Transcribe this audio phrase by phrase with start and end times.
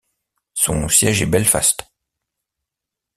[0.55, 1.83] Son siège est Belfast.